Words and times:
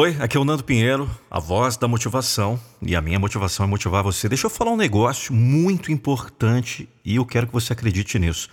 Oi, 0.00 0.16
aqui 0.20 0.36
é 0.36 0.40
o 0.40 0.44
Nando 0.44 0.62
Pinheiro, 0.62 1.10
a 1.28 1.40
voz 1.40 1.76
da 1.76 1.88
motivação. 1.88 2.56
E 2.80 2.94
a 2.94 3.02
minha 3.02 3.18
motivação 3.18 3.66
é 3.66 3.68
motivar 3.68 4.00
você. 4.00 4.28
Deixa 4.28 4.46
eu 4.46 4.50
falar 4.50 4.70
um 4.70 4.76
negócio 4.76 5.34
muito 5.34 5.90
importante 5.90 6.88
e 7.04 7.16
eu 7.16 7.26
quero 7.26 7.48
que 7.48 7.52
você 7.52 7.72
acredite 7.72 8.16
nisso. 8.16 8.48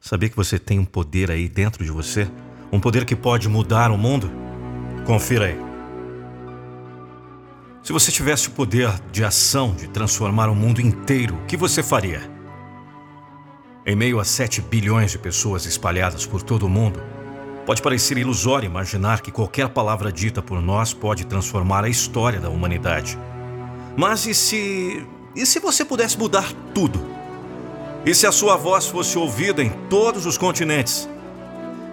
Sabia 0.00 0.28
que 0.28 0.34
você 0.34 0.58
tem 0.58 0.80
um 0.80 0.84
poder 0.84 1.30
aí 1.30 1.48
dentro 1.48 1.84
de 1.84 1.92
você? 1.92 2.28
Um 2.72 2.80
poder 2.80 3.04
que 3.04 3.14
pode 3.14 3.48
mudar 3.48 3.92
o 3.92 3.96
mundo? 3.96 4.32
Confira 5.06 5.46
aí. 5.46 5.56
Se 7.84 7.92
você 7.92 8.10
tivesse 8.10 8.48
o 8.48 8.50
poder 8.50 8.92
de 9.12 9.22
ação 9.22 9.72
de 9.72 9.86
transformar 9.86 10.48
o 10.48 10.56
mundo 10.56 10.80
inteiro, 10.80 11.36
o 11.36 11.46
que 11.46 11.56
você 11.56 11.84
faria? 11.84 12.20
Em 13.86 13.94
meio 13.94 14.18
a 14.18 14.24
7 14.24 14.60
bilhões 14.60 15.12
de 15.12 15.18
pessoas 15.18 15.66
espalhadas 15.66 16.26
por 16.26 16.42
todo 16.42 16.66
o 16.66 16.68
mundo, 16.68 17.00
Pode 17.70 17.82
parecer 17.82 18.18
ilusório 18.18 18.66
imaginar 18.66 19.20
que 19.20 19.30
qualquer 19.30 19.68
palavra 19.68 20.10
dita 20.10 20.42
por 20.42 20.60
nós 20.60 20.92
pode 20.92 21.24
transformar 21.24 21.84
a 21.84 21.88
história 21.88 22.40
da 22.40 22.50
humanidade. 22.50 23.16
Mas 23.96 24.26
e 24.26 24.34
se. 24.34 25.06
E 25.36 25.46
se 25.46 25.60
você 25.60 25.84
pudesse 25.84 26.18
mudar 26.18 26.52
tudo? 26.74 27.00
E 28.04 28.12
se 28.12 28.26
a 28.26 28.32
sua 28.32 28.56
voz 28.56 28.88
fosse 28.88 29.16
ouvida 29.16 29.62
em 29.62 29.70
todos 29.88 30.26
os 30.26 30.36
continentes? 30.36 31.08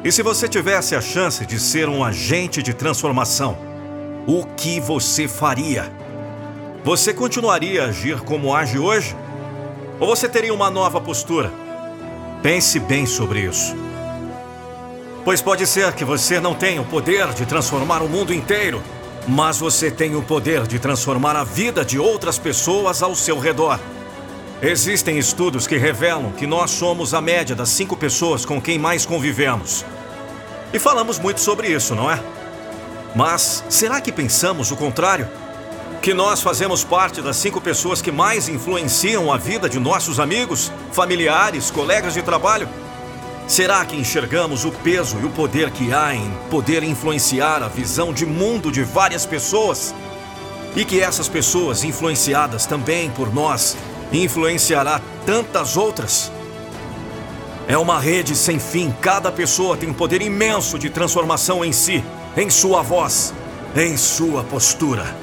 E 0.04 0.12
se 0.12 0.24
você 0.24 0.48
tivesse 0.48 0.96
a 0.96 1.00
chance 1.00 1.46
de 1.46 1.60
ser 1.60 1.88
um 1.88 2.04
agente 2.04 2.64
de 2.64 2.74
transformação? 2.74 3.56
O 4.26 4.48
que 4.56 4.80
você 4.80 5.28
faria? 5.28 5.94
Você 6.84 7.14
continuaria 7.14 7.84
a 7.84 7.90
agir 7.90 8.22
como 8.22 8.52
age 8.52 8.80
hoje? 8.80 9.16
Ou 10.00 10.08
você 10.08 10.28
teria 10.28 10.56
uma 10.56 10.72
nova 10.72 11.00
postura? 11.00 11.54
Pense 12.42 12.80
bem 12.80 13.06
sobre 13.06 13.42
isso. 13.42 13.76
Pois 15.28 15.42
pode 15.42 15.68
ser 15.68 15.92
que 15.92 16.06
você 16.06 16.40
não 16.40 16.56
tenha 16.56 16.82
o 16.82 16.86
poder 16.86 17.34
de 17.34 17.46
transformar 17.46 18.02
o 18.02 18.08
mundo 18.08 18.34
inteiro, 18.34 18.82
mas 19.28 19.58
você 19.58 19.92
tem 19.92 20.16
o 20.16 20.22
poder 20.22 20.66
de 20.66 20.80
transformar 20.80 21.36
a 21.36 21.44
vida 21.44 21.84
de 21.84 22.00
outras 22.00 22.40
pessoas 22.40 23.04
ao 23.04 23.14
seu 23.14 23.38
redor. 23.38 23.78
Existem 24.62 25.18
estudos 25.20 25.68
que 25.68 25.76
revelam 25.76 26.32
que 26.32 26.48
nós 26.48 26.72
somos 26.72 27.14
a 27.14 27.20
média 27.20 27.54
das 27.54 27.68
cinco 27.68 27.98
pessoas 27.98 28.46
com 28.46 28.62
quem 28.62 28.80
mais 28.80 29.06
convivemos. 29.06 29.84
E 30.72 30.80
falamos 30.80 31.20
muito 31.20 31.42
sobre 31.42 31.68
isso, 31.68 31.94
não 31.94 32.10
é? 32.10 32.24
Mas 33.14 33.66
será 33.68 34.00
que 34.00 34.14
pensamos 34.14 34.72
o 34.72 34.78
contrário? 34.78 35.28
Que 36.02 36.14
nós 36.14 36.42
fazemos 36.42 36.86
parte 36.86 37.22
das 37.22 37.36
cinco 37.36 37.60
pessoas 37.60 38.02
que 38.02 38.14
mais 38.14 38.48
influenciam 38.48 39.30
a 39.30 39.36
vida 39.36 39.68
de 39.68 39.78
nossos 39.78 40.22
amigos, 40.22 40.72
familiares, 40.94 41.70
colegas 41.70 42.14
de 42.14 42.22
trabalho? 42.22 42.70
Será 43.48 43.86
que 43.86 43.96
enxergamos 43.96 44.66
o 44.66 44.72
peso 44.72 45.18
e 45.22 45.26
o 45.26 45.30
poder 45.30 45.72
que 45.72 45.94
há 45.94 46.14
em 46.14 46.30
poder 46.50 46.84
influenciar 46.84 47.64
a 47.64 47.70
visão 47.70 48.12
de 48.12 48.26
mundo 48.26 48.70
de 48.70 48.84
várias 48.84 49.26
pessoas? 49.26 49.96
E 50.76 50.84
que 50.84 51.00
essas 51.00 51.30
pessoas, 51.30 51.86
influenciadas 51.86 52.66
também 52.66 53.10
por 53.10 53.34
nós, 53.34 53.78
influenciará 54.12 55.02
tantas 55.26 55.78
outras? 55.78 56.30
É 57.70 57.78
uma 57.78 58.02
rede 58.02 58.36
sem 58.36 58.60
fim. 58.60 58.94
Cada 59.02 59.32
pessoa 59.32 59.78
tem 59.78 59.90
um 59.90 59.94
poder 59.94 60.22
imenso 60.22 60.78
de 60.78 60.90
transformação 60.90 61.64
em 61.64 61.72
si, 61.72 62.04
em 62.36 62.50
sua 62.50 62.82
voz, 62.82 63.34
em 63.74 63.96
sua 63.96 64.44
postura. 64.44 65.16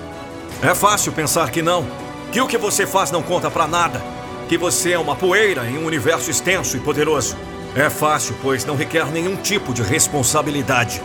É 0.63 0.75
fácil 0.75 1.13
pensar 1.13 1.51
que 1.51 1.61
não, 1.61 1.87
que 2.33 2.41
o 2.41 2.47
que 2.47 2.57
você 2.57 2.87
faz 2.87 3.11
não 3.11 3.23
conta 3.23 3.51
para 3.51 3.67
nada, 3.67 4.03
que 4.49 4.57
você 4.57 4.93
é 4.93 4.99
uma 4.99 5.15
poeira 5.15 5.69
em 5.69 5.77
um 5.77 5.85
universo 5.85 6.31
extenso 6.31 6.75
e 6.75 6.81
poderoso. 6.81 7.37
É 7.77 7.91
fácil, 7.91 8.37
pois 8.41 8.65
não 8.65 8.77
requer 8.77 9.07
nenhum 9.07 9.37
tipo 9.37 9.75
de 9.75 9.83
responsabilidade. 9.83 11.03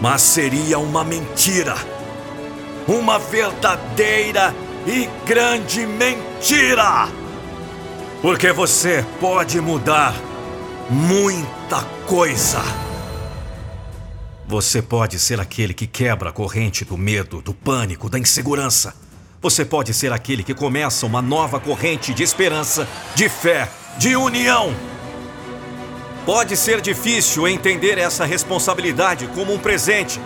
Mas 0.00 0.22
seria 0.22 0.78
uma 0.78 1.02
mentira. 1.02 1.74
Uma 2.86 3.18
verdadeira 3.18 4.54
e 4.86 5.08
grande 5.26 5.86
mentira! 5.86 7.08
Porque 8.22 8.52
você 8.52 9.04
pode 9.20 9.60
mudar 9.60 10.14
muita 10.88 11.82
coisa. 12.06 12.62
Você 14.46 14.80
pode 14.80 15.18
ser 15.18 15.40
aquele 15.40 15.74
que 15.74 15.86
quebra 15.86 16.28
a 16.28 16.32
corrente 16.32 16.84
do 16.84 16.96
medo, 16.96 17.42
do 17.42 17.52
pânico, 17.52 18.08
da 18.08 18.18
insegurança. 18.18 18.94
Você 19.42 19.64
pode 19.64 19.92
ser 19.92 20.12
aquele 20.12 20.42
que 20.42 20.54
começa 20.54 21.04
uma 21.04 21.20
nova 21.20 21.58
corrente 21.58 22.14
de 22.14 22.22
esperança, 22.22 22.86
de 23.14 23.28
fé, 23.28 23.68
de 23.98 24.14
união. 24.16 24.74
Pode 26.24 26.56
ser 26.56 26.80
difícil 26.80 27.46
entender 27.46 27.98
essa 27.98 28.24
responsabilidade 28.24 29.26
como 29.34 29.52
um 29.52 29.58
presente, 29.58 30.18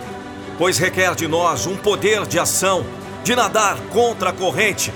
pois 0.57 0.77
requer 0.77 1.13
de 1.13 1.27
nós 1.27 1.65
um 1.65 1.75
poder 1.75 2.25
de 2.25 2.39
ação, 2.39 2.85
de 3.21 3.35
nadar 3.35 3.77
contra 3.91 4.29
a 4.29 4.33
corrente. 4.33 4.93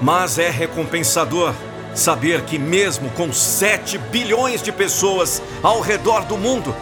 Mas 0.00 0.38
é 0.38 0.48
recompensador 0.48 1.52
saber 1.94 2.40
que, 2.42 2.58
mesmo 2.58 3.10
com 3.10 3.30
7 3.30 3.98
bilhões 3.98 4.62
de 4.62 4.72
pessoas 4.72 5.42
ao 5.62 5.80
redor 5.80 6.24
do 6.24 6.38
mundo, 6.38 6.74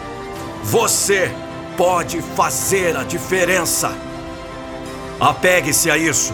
você 0.63 1.29
pode 1.75 2.21
fazer 2.21 2.95
a 2.95 3.03
diferença. 3.03 3.93
Apegue-se 5.19 5.91
a 5.91 5.97
isso 5.97 6.33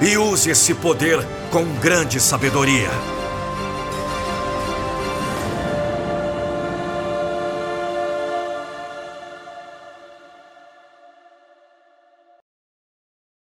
e 0.00 0.16
use 0.16 0.50
esse 0.50 0.74
poder 0.74 1.24
com 1.52 1.64
grande 1.76 2.18
sabedoria. 2.18 2.90